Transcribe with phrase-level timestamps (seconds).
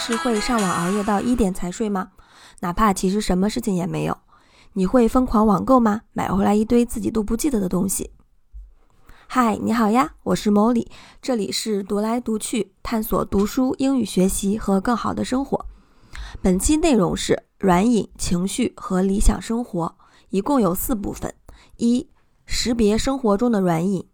[0.00, 2.12] 是会上网熬夜到一点才睡吗？
[2.60, 4.16] 哪怕其实什么事情也没有，
[4.72, 6.00] 你会疯狂网购吗？
[6.14, 8.10] 买回来一堆自己都不记得的东西。
[9.26, 10.86] 嗨，你好呀，我是 Molly，
[11.20, 15.66] 这里是读来读去，探索读书、英语学习和更好的生活。
[16.40, 19.94] 本期内容是软饮、情绪和理想生活，
[20.30, 21.34] 一共有四部分：
[21.76, 22.08] 一、
[22.46, 24.06] 识别生活中的软饮；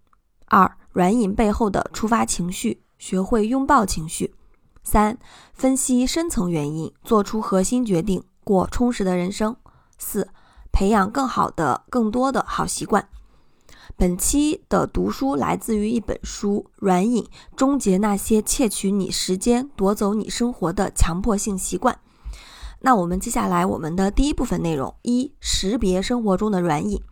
[0.47, 4.33] 二、软饮背后的触发情绪，学会拥抱情绪；
[4.87, 5.19] 三、
[5.53, 9.55] 分析深层原因，做出核心决定，过充实的人生；
[9.99, 10.29] 四、
[10.71, 13.09] 培养更好的、更多的好习惯。
[13.97, 21.93] 本期的读书来自于一本书《软饮：终结那些窃取你时间、夺走你生活的强迫性习惯》。
[22.83, 27.03] 那我们接下来我们的第一部分内容：一、识别生活中的软饮。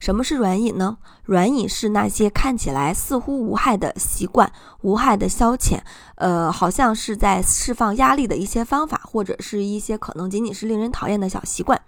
[0.00, 0.96] 什么是软饮呢？
[1.24, 5.78] 软饮是那些看起来似乎无害的习惯、无害的消遣，
[6.14, 11.78] 呃，好像是在释放压力的一些方法，或者是一些可能仅仅是令人讨厌的小习惯。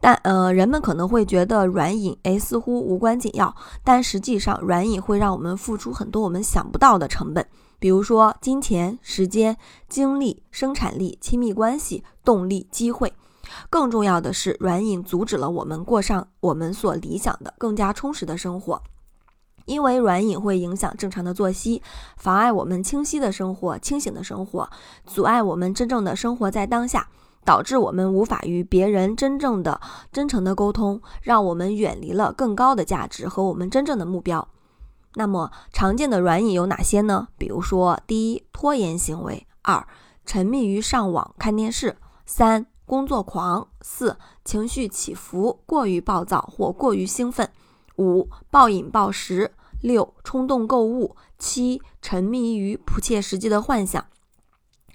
[0.00, 7.46] 但呃，人们可能会觉得软饮诶似乎无关紧要，但实际上软饮会让我们付出很多我们想不到的成本，
[7.78, 9.58] 比如说金钱、时间、
[9.90, 13.12] 精力、生产力、亲密关系、动力、机会。
[13.70, 18.82] 更重要的是，软瘾阻止了我们过上我们所理想的更加充实的生活，
[19.66, 21.82] 因为软瘾会影响正常的作息，
[22.16, 24.68] 妨碍我们清晰的生活、清醒的生活，
[25.06, 27.08] 阻碍我们真正的生活在当下，
[27.44, 29.80] 导致我们无法与别人真正的、
[30.12, 34.48] 真诚的沟通，让我们远离了更高的价值和我们真正的目标。
[35.14, 37.28] 那么，常见的软瘾有哪些呢？
[37.36, 39.86] 比如说，第一，拖延行为；二，
[40.24, 42.71] 沉迷于上网看电视；三。
[42.86, 47.50] 工作狂，四情绪起伏，过于暴躁或过于兴奋，
[47.96, 54.04] 五暴饮暴食，六冲动购物，七沉迷于不切实际的幻想，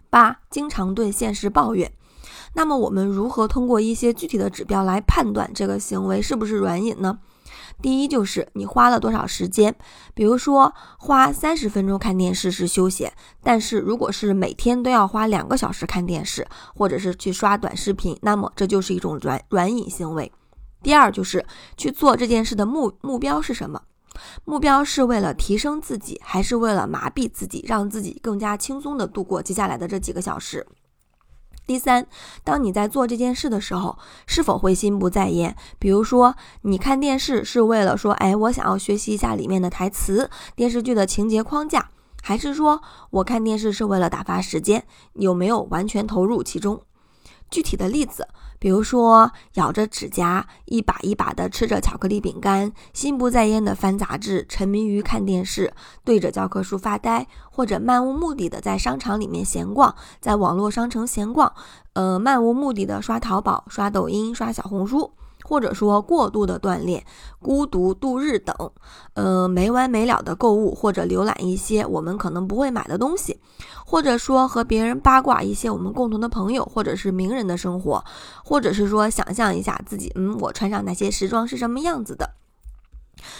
[0.09, 1.91] 八经常对现实抱怨。
[2.53, 7.19] 那么我们如何通过一些具体的指标来判断这个行为是不是软瘾呢？
[7.81, 9.75] 第一就是你花了多少时间，
[10.13, 20.31] 比如说花三十分钟看电视是休闲，但是如果是每天都要花两个小时看电视，或者是去刷短视频，那么这就是一种软软瘾行为。
[20.81, 21.45] 第二就是
[21.75, 23.81] 去做这件事的目目标是什么？
[24.45, 30.65] 目标是为了提升自己，还是为了麻痹自己，让自己更加轻松的度过接下来的这几个小时？
[31.67, 32.07] 第三，
[32.45, 35.53] 当你在做这件事的时候，是否会心不在焉？
[35.77, 41.89] 比如说，你看电视是为了说，哎，我想要学习一下里面的台词、电视剧的情节框架，
[42.23, 44.85] 还是说我看电视是为了打发时间？
[45.13, 46.81] 有没有完全投入其中？
[47.51, 48.29] 具体的例子。
[48.59, 55.73] 比如说，咬着指甲，一把一把的吃着巧克力饼干，心不在焉的翻杂志，沉迷于看电视，
[56.03, 61.53] 对着教科书发呆，或者漫无目的的在商场里面闲逛，在网络商城闲逛，
[61.93, 65.11] 呃，漫无目的的刷淘宝、刷抖音、刷小红书。
[65.47, 67.05] 或者说过度的锻炼、
[67.39, 68.53] 孤独度日等，
[69.13, 73.39] 呃，没完没了的购物或者浏览一些我们可能不会买的东西，
[73.85, 78.03] 或者说和别人八卦一些我们共同的朋友或者是名人的生活，
[78.43, 82.31] 或者是说想象一下自己，嗯，我穿上那些时装是什么样子的。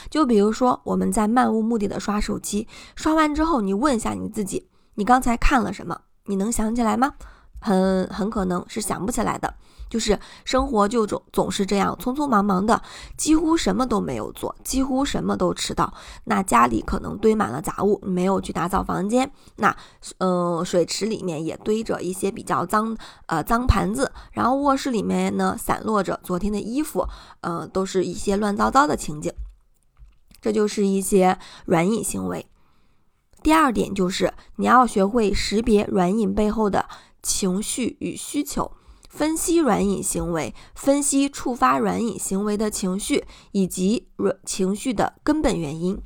[0.09, 6.00] 就比如说我们在漫无目的的刷手机，刷完之后你问一下你自己，你刚才看了什么？
[6.28, 7.16] 你能想起来吗？
[7.59, 9.56] 很很可能是想不起来的。
[9.90, 12.81] 就是生活就总总是这样匆匆忙忙的，
[13.16, 15.94] 几乎什么都没有做，几乎什么都迟到。
[16.25, 19.31] 那家里可能堆满了杂物，没有去打扫房间。
[19.58, 19.75] 那，
[20.18, 24.12] 呃，水池里面也堆着一些比较脏，呃，脏盘子。
[24.31, 27.08] 然后卧室里面呢，散落着昨天的衣服，
[27.42, 29.31] 呃，都是一些乱糟糟的情景。
[30.40, 32.46] 这就是一些软饮行为。
[33.42, 36.86] 第二点就是你要学会识别软饮背后的
[37.24, 38.72] 情绪与需求。
[39.18, 46.00] 分析软饮行为，分析触发软饮行为的情绪以及软情绪的根本原因。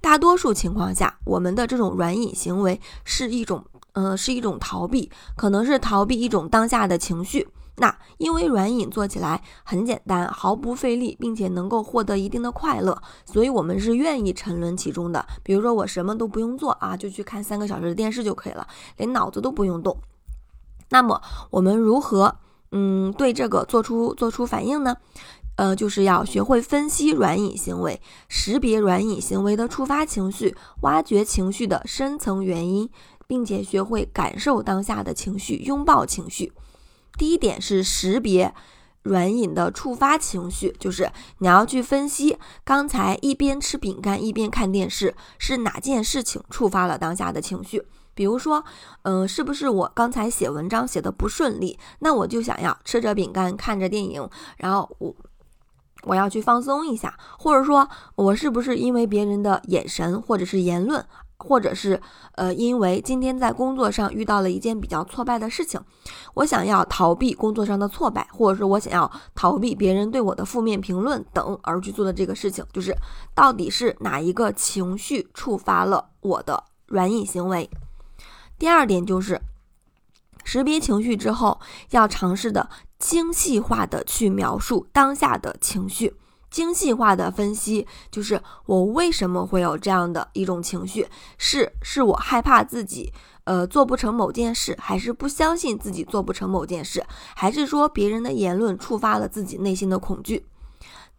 [0.00, 3.64] 大多数情况下，我们的这种软饮行为是一种，
[3.94, 7.48] 呃，是一种逃避，可能是逃避一种当下的情绪。
[7.78, 15.26] 那因为软饮做起来很简单，毫不费力，并且能够获得一定的快乐，所以我们是愿意沉沦其中的。
[15.42, 18.64] 比如说，我什么都不用做啊，就去看三个小时的电视就可以了，
[18.98, 19.98] 连脑子都不用动。
[20.90, 22.36] 那么我们如何，
[22.72, 24.96] 嗯，对这个做出做出反应呢？
[25.56, 32.90] 呃，就是要学会分析软饮行为，识别软饮行为的触发情绪，挖掘情绪的深层原因，
[33.26, 36.52] 并且学会感受当下的情绪，拥抱情绪。
[37.16, 38.54] 第一点是识别
[39.02, 47.82] 软饮的触发情绪，就是你要去分析刚才一边吃饼干一边看电视是哪件事情触发了当下的情绪。
[48.16, 48.64] 比如说，
[49.02, 55.14] 嗯，是不是我刚才写文章写的不顺利，那我就想要吃着饼干看着电影，然后我
[56.02, 61.04] 我要去放松一下，或者说，我是不是因为别人的眼神或者是言论？
[61.38, 62.00] 或者是，
[62.32, 65.78] 呃，因为今天在工作上遇到了一件比较挫败的事情，
[66.32, 72.96] 我想要逃避工作上的挫败，或者说我想要逃避别人对我的负面评论等而去做的这个事情，就是
[73.34, 77.68] 到底是哪一个情绪触发了我的软饮行为？
[78.58, 79.40] 第二点就是
[80.44, 81.60] 识别情绪之后，
[81.90, 82.68] 要尝试的
[82.98, 86.14] 精细化的去描述当下的情绪。
[86.48, 91.06] 精细化的分析就是我为什么会有这样的一种情绪，
[91.36, 93.12] 是是我害怕自己
[93.44, 97.04] 呃做不成某件事，还是不相信自己做不成某件事，
[97.34, 100.46] 还是说别人的言论触发了自己内心的恐惧？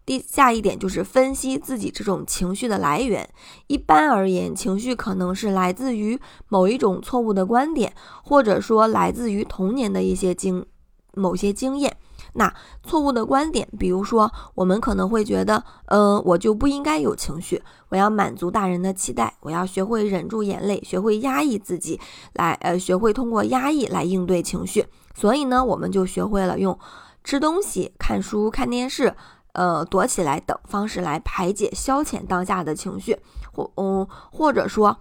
[0.08, 3.30] 第下一点就是分析自己这种情绪的来源。
[3.68, 6.18] 一般而言，情绪可能是来自于
[6.48, 7.94] 某一种错误的观点，
[8.24, 10.66] 或者说来自于童年的一些经
[11.14, 11.98] 某些经验。
[12.36, 22.00] 那错误的观点，比如说，我们可能会觉得，嗯，我就不应该有情绪，我要满足大人的期待，我要学会忍住眼泪，学会压抑自己，
[22.34, 24.86] 来，呃，学会通过压抑来应对情绪。
[25.14, 26.80] 所以呢，我们就学会了用
[27.24, 29.16] 吃东西、看书、看电视，
[29.58, 33.20] 呃，躲起来等方式来排解、消遣当下的情绪，
[33.52, 34.98] 或，嗯，或者说，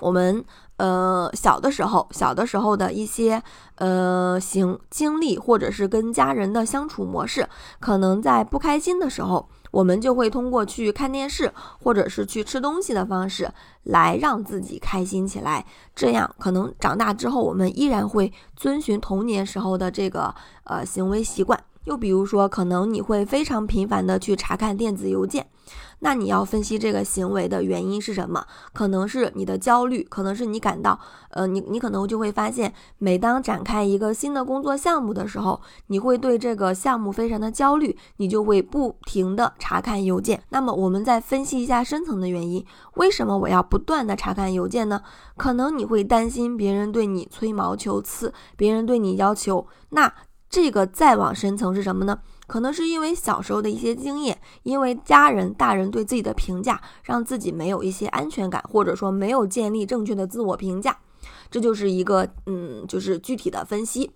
[0.00, 0.44] 我们。
[0.78, 3.42] 呃，小的时候，小的时候的一些
[3.78, 7.48] 呃行经历，或者是跟家人的相处模式，
[7.80, 13.50] 可能在不开心的时候，我们就会通过去看电视，或者是去吃东西的方式
[13.82, 15.66] 来让自己开心起来。
[15.96, 20.32] 这样，可能长大之后，我们依然会遵循童年时候的这个
[20.62, 21.60] 呃行为习惯。
[21.88, 25.46] 又比如说，可能你会非常频繁的去查看电子邮件。
[26.00, 28.46] 那你要分析这个行为的原因是什么？
[28.72, 31.00] 可能是你的焦虑，可能是你感到，
[31.30, 40.42] 呃，你你可能就会发现，每当展开一个新的工作项目的时候，你会对这个项目非常的焦虑，你就会不停的查看邮件。
[40.50, 42.64] 那么我们再分析一下深层的原因，
[42.94, 45.02] 为什么我要不断的查看邮件呢？
[45.36, 50.14] 可能你会担心别人对你吹毛求疵，别人对你要求，那
[50.50, 52.18] 这个再往深层是什么呢？
[52.46, 60.96] 可能是因为小时候的一些经验，因为家人、大人对自己的评价，让自己没有一些安全感，或者说没有建立正确的自我评价，
[61.50, 64.10] 这就是一个嗯，就是具体的分析。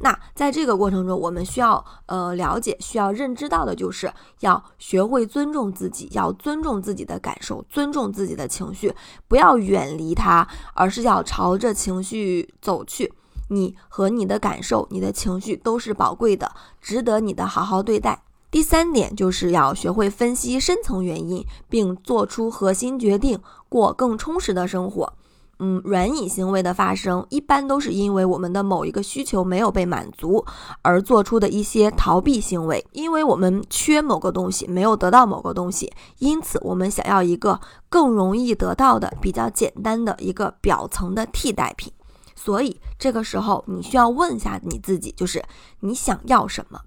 [0.00, 8.92] 那在这个过程中，我们需要呃了解、需要认知到的就是要学会尊重自己，要尊重自己的感受，尊重自己的情绪，
[9.28, 13.14] 不要远离它，而是要朝着情绪走去。
[13.48, 18.22] 你和你的感受、你的情绪都是宝贵的，值得你的好好对待。
[18.50, 25.12] 第三点就是要学会分析深层原因，并做出核心决定，过更充实的生活。
[25.58, 30.44] 嗯，软饮行为的发生，一般都是因为我们的某一个需求没有被满足
[30.82, 32.86] 而做出的一些逃避行为。
[32.92, 41.92] 因为我们缺某个东西，没有得到某个东西，因此我们想要一个更容易得到的、比较简单的一个表层的替代品。
[42.38, 45.44] 所以这个时候，你需要问一下你自己，就是
[45.80, 46.80] 你想要什么？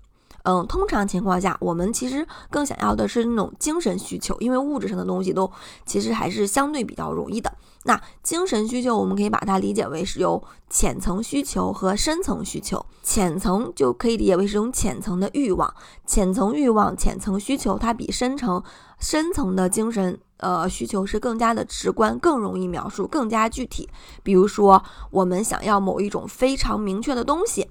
[0.43, 5.51] 嗯，通常情况下，我们其实更想要的是那种精神需求，因为物质上的东西都
[5.85, 7.53] 其实还是相对比较容易的。
[7.83, 12.83] 那精神需求，我们可以把它理解为是由浅层需求和深层需求。
[13.03, 15.71] 浅层就可以理解为是种浅层的欲望，
[16.07, 18.63] 浅层欲望、浅层需求，它比深层
[18.99, 20.19] 深层的精神。
[20.41, 23.87] 呃，需求是更加的直观，更容易描述，更加具体。
[24.23, 27.69] 比如说，我们想要某一种非常明确的东西，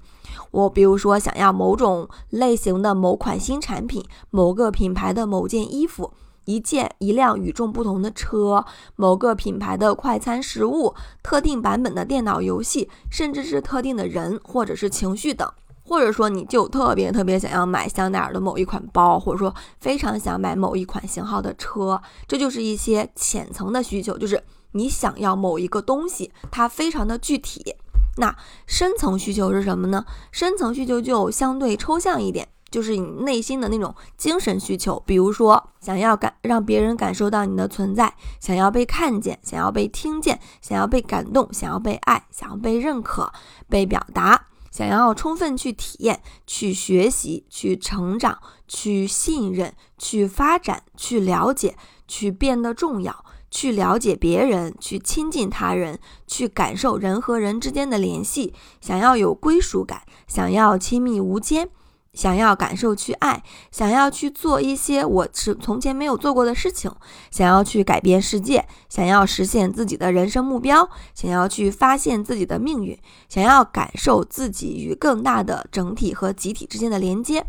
[0.51, 6.13] 我比如说想要某种类型的某款新产品，某个品牌的某件衣服，
[6.45, 15.51] 一件一辆与众不同的车，某个品牌的快餐食物，特定版本的电脑游戏，甚至是特定的人或者是情绪等。
[15.91, 27.75] 或者说，你就特别特别想要买香奈儿的某一款包，或者说非常想买某一款型号的车，这就是一些浅层的需求，就是你想要某一个东西，它非常的具体。
[28.19, 28.33] 那
[28.65, 30.05] 深层需求是什么呢？
[30.31, 43.29] 深层需求就相对抽象一点，就是你内心的那种精神需求，比如说想要感让别人感受到你的存在，想要被看见，想要被听见，想要被感动，想要被爱，想要被认可，
[43.67, 44.47] 被表达。
[44.71, 51.75] 想要充分去体验、去学习、去成长、去信任、去发展、去了解、
[52.07, 61.69] 去变得重要、去了解别人、去亲近他人、去感受人和人之间的联系，想要有归属感，想要亲密无间，
[62.13, 63.41] 想要感受去爱，
[63.71, 66.91] 想要去做一些我是从前没有做过的事情，
[67.31, 72.99] 想要去改变世界，想要实现自己的人生目标，想要去发现自己的命运，
[73.29, 77.45] 想要感受自己与更大的整体和集体之间的连接，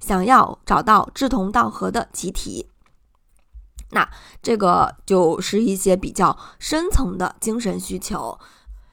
[0.00, 2.70] 想要找到志同道合的集体。
[3.90, 4.08] 那
[4.42, 8.38] 这个就是一些比较深层的精神需求。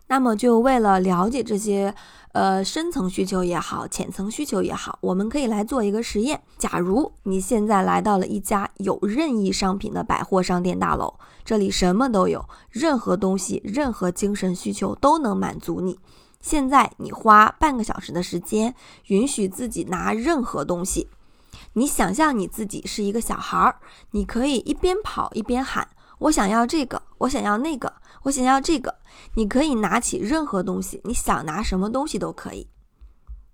[0.08, 1.94] 那么，就为了了解这些。
[2.34, 6.42] 呃，深层需求也好，浅层需求也好，我们可以来做一个实验。
[6.58, 11.14] 假如你现在来到了一家有任意商品的百货商店大楼，
[11.46, 16.00] 这里什么都有，任何东西、任何精神需求都能满足你。
[16.42, 18.74] 现在你花半个小时的时间，
[19.10, 21.10] 允许自己拿任何东西。
[21.74, 23.76] 你想象你自己是一个小孩儿，
[24.10, 25.88] 你可以一边跑一边喊
[26.24, 28.96] ：“我想要这个，我想要那个。”我想要这个，
[29.36, 32.70] 你可以拿起任何东西，你想拿什么东西都可以。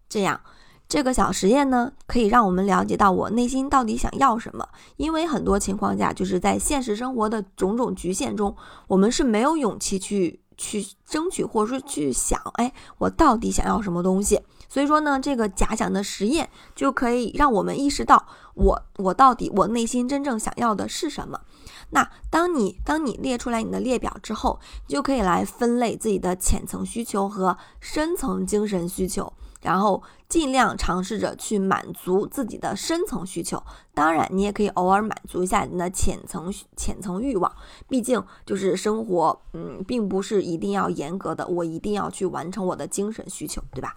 [0.07, 0.39] 这样，
[0.87, 4.69] 这个小实验呢，可以让我们了解到我内心到底想要什么。
[4.97, 14.39] 因为很多情况下，就是在现实生活的种种局限中，我们是没有勇气去去争取，或者说去想，哎，我到底想要什么东西。
[14.67, 21.41] 所以说呢，这个假想的实验就可以让我们意识到，我我到底我内心真正想要的是什么。
[21.91, 33.63] 那当你当你列出来你的列表之后，你就可以来分类自己的浅层需求和深层精神需求，然后尽量尝试着去满足自己的深层需求。
[33.93, 37.51] 当然，你也可以偶尔满足一下你的浅层浅层欲望，
[37.87, 43.95] 毕竟就是生活，嗯，并不是一定要严格的，我一定要去完成我的精神需求，对吧？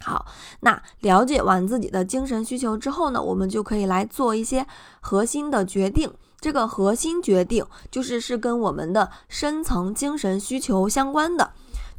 [0.00, 0.26] 好，
[0.60, 4.66] 那了解完自己的精神需求之后呢，我们就可以来做一些
[5.00, 6.12] 核心的决定。
[6.42, 11.52] 这个核心决定就是是跟我们的深层精神需求相关的。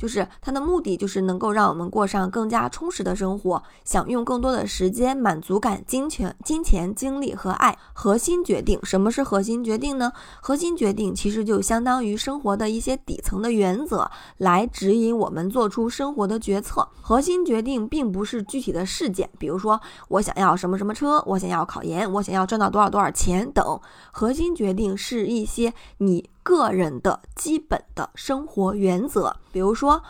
[0.03, 7.77] 就是它的目的，就是能够让我们过上更加充实的生活，享用更多的时间、满足感、金钱、金钱、精力和爱。
[7.93, 10.11] 核心决定，什么是核心决定呢？
[10.41, 16.85] 核心决定其实就相当于生活的一些底层的原则，来指引我们做出生活的决策。
[17.01, 19.79] 核心决定并不是具体的事件，比如说
[20.09, 23.79] 我想要什么什么车，我想要考研，我想要赚到多少多少钱等。
[24.11, 26.29] 核心决定是一些你。
[26.43, 30.03] 个人的基本的生活原则，比如说，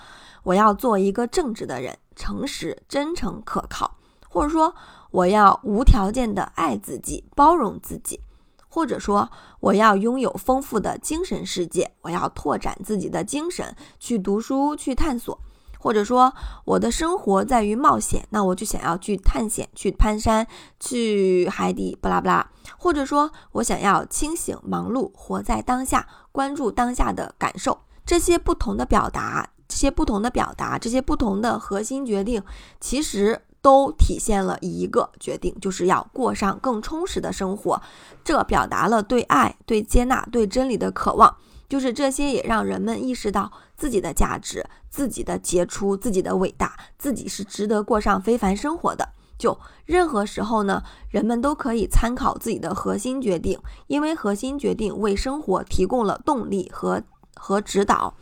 [0.44, 3.92] 我要做一个正直的人，诚实、真诚、可靠；
[4.28, 4.76] 或者说，
[5.12, 8.20] 我要无条件的爱自己，包容自己；
[8.68, 15.40] 或者说，我要拥有丰富的精神世界，我要拓展自己的精神，去读书，去探索。
[15.84, 20.48] 或者说我的生活在于冒险，那我就想要去探险、去攀山、
[20.80, 22.50] 去海底，不拉不拉。
[22.78, 27.82] 或者说我想要清醒、忙碌、活在当下，关注当下的感受。
[28.06, 32.42] 这些不同的表达，这些不同的表达，这些不同的核心决定，
[32.80, 37.82] 其实都体现了一个决定，就是要过上更充实的生活。
[38.24, 41.36] 这表达了对爱、对接纳、对真理的渴望。
[41.74, 49.10] 就是这些也让人们意识到自己的价值、自己的杰出、自己的伟大，自己是值得过上非凡生活的。
[49.40, 57.02] 就任何时候呢，人们都可以参考自己的核心决定，因为核心决定为生活提供了动力和
[57.34, 58.14] 和指导。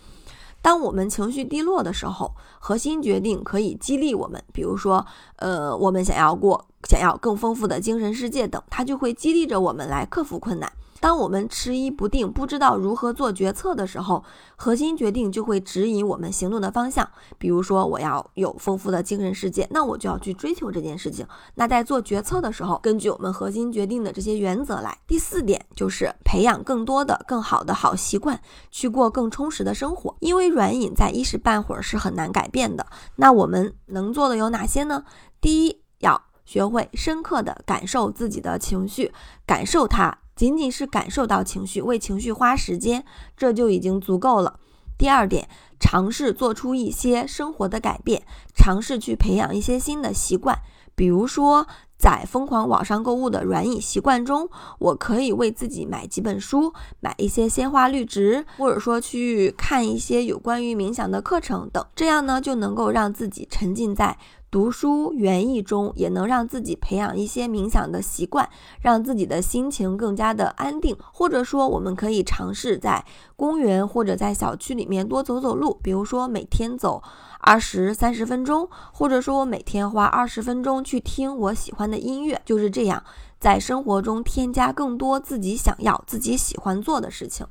[0.62, 5.06] 当我们情绪低落的时候，核心决定可以激励我们，比如说，
[5.36, 10.72] 呃，我们想要过想要更丰富的精神世界等，它就会激励着我们来克服困难。
[11.02, 14.24] 当我们迟疑不定、不知道如何做决策的时候，
[14.56, 17.10] 核心决定就会指引我们行动的方向。
[17.40, 21.28] 比如说，我要有丰富的精神世界，那我就要去追求这件事情。
[21.56, 24.96] 那在做决策的时候，根据我们核心决定的这些原则来。
[25.08, 28.40] 第四点就是培养更多的、更好的好习惯，
[28.70, 30.16] 去过更充实的生活。
[30.20, 32.86] 因为软饮在一时半会儿是很难改变的。
[33.16, 35.04] 那我们能做的有哪些呢？
[35.42, 39.12] 第一，要学会深刻的感受自己的情绪，
[39.48, 40.20] 感受它。
[40.42, 43.06] 仅仅是感受到情绪，为情绪花时间，
[43.38, 44.60] 这就已经足够了。
[44.98, 45.48] 第二点，
[45.80, 48.24] 尝试做出一些生活的改变，
[48.56, 50.58] 尝试去培养一些新的习惯。
[50.96, 61.86] 比如说，在疯狂网上购物的软饮习惯中，我可以为自己买几本书，买一些鲜花绿植，或者说去看一些有关于冥想的课程等。
[61.96, 64.18] 这样呢，就能够让自己沉浸在。
[64.52, 68.50] 读书园艺中也能让自己培养一些冥想的习惯，
[68.82, 70.94] 让自己的心情更加的安定。
[71.14, 73.06] 或者说，我们可以尝试在
[73.38, 77.02] 公园或者在小区里面多走走路，比如说每天走
[77.40, 82.42] 二十三十分钟，或者说我每天花二十分钟去听我喜欢的音乐。
[82.44, 83.02] 就是这样，
[83.40, 87.48] 在生活中添加更多自己想要、自己喜欢做的事情。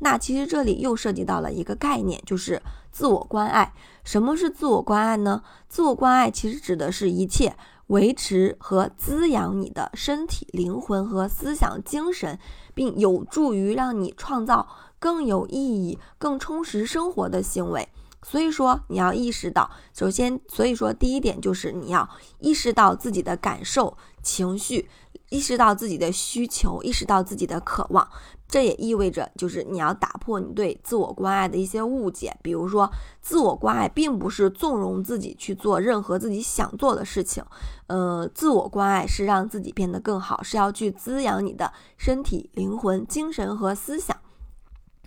[0.00, 3.72] 那其实这里又涉及到了一个概念，就是自我关爱。
[4.04, 5.42] 什么是自我关爱呢？
[5.68, 7.56] 自我关爱其实指的是一切
[7.88, 12.38] 维持和滋养你的身体、灵魂和思想、精神，
[12.74, 14.68] 并有助于让你创造
[14.98, 17.88] 更有意义、更充实生活的行为。
[18.28, 22.08] 所以说，你要意识到，首先，所以说第一点就是你要
[22.40, 24.88] 意识到自己的感受、情绪，
[25.28, 28.08] 意识到自己的需求，意识到自己的渴望。
[28.48, 32.36] 这也意味着，就是你要打破你对自我关爱的一些误解。
[32.42, 32.90] 比如说，
[33.20, 37.44] 自我关爱并不是纵容自己去做任何自己想做的事情，
[37.86, 44.16] 呃，自我关爱是让自己变得更好，是要去滋养你的身体、灵魂、精神和思想。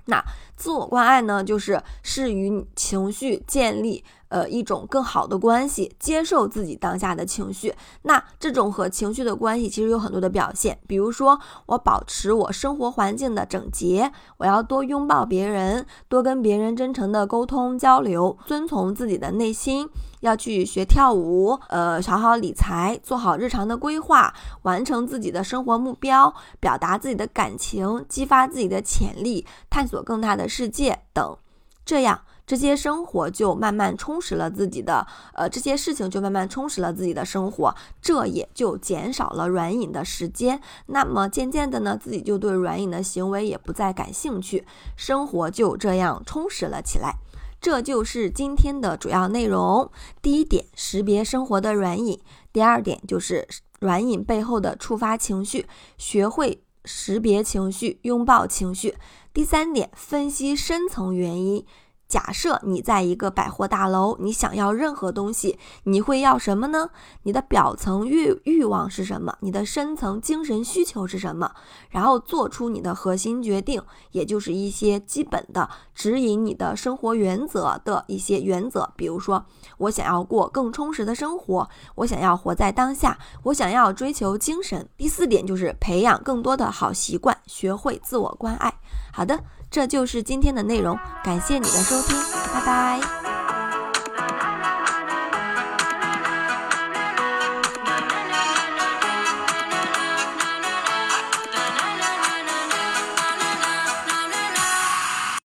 [0.10, 0.24] 那
[0.58, 4.04] 自我关爱呢，就是是与情绪建立。
[4.30, 7.74] 呃，一种更好的关系，接受自己当下的情绪。
[8.04, 19.90] 那这种和情绪的关系其实有很多的表现，比如说我保持我生活环境的整洁，我要多拥抱别人，多跟别人真诚的沟通交流，遵从自己的内心，
[20.22, 31.36] 要去学跳舞，呃，好好理财，做好日常的规划，完成自己的生活目标，表达自己的感情，激发自己的潜力，探索更大的世界等，
[31.84, 32.22] 这样。
[32.50, 40.60] 这些生活就慢慢充实了自己的，呃，这些事情就慢慢充实了自己的生活，这也就减少了软饮的时间。
[40.88, 44.66] 那么渐渐的呢，自己就对软饮的行为也不再感兴趣，
[44.98, 47.18] 生活就这样充实了起来。
[47.62, 49.92] 这就是今天的主要内容。
[50.20, 52.18] 第一点，识别生活的软饮；
[52.52, 53.48] 第二点就是
[53.80, 55.68] 软饮背后的触发情绪，
[56.00, 58.96] 学会识别情绪，拥抱情绪；
[59.32, 61.64] 第三点，分析深层原因。
[62.10, 66.90] 假设你在一个百货大楼，你想要任何东西，你会要什么呢？
[67.22, 69.38] 你的表层欲欲望是什么？
[69.42, 71.52] 你的深层精神需求是什么？
[71.92, 78.92] 然后做出你的核心决定，也就是一些基本的指引你的生活原则的一些原则。
[78.96, 79.46] 比如说，
[79.78, 84.90] 我想要过更充实的生活，我想要活在当下，我想要追求精神。
[84.98, 88.74] 第四点就是培养更多的好习惯，学会自我关爱。
[89.14, 89.44] 好的。
[89.70, 92.16] 这就是今天的内容，感谢你的收听，
[92.54, 93.29] 拜拜。